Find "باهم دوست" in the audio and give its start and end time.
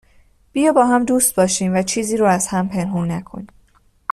0.71-1.35